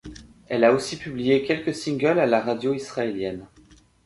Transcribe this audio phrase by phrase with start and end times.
[0.47, 3.45] Elle a aussi publié quelques singles à la radio israélienne.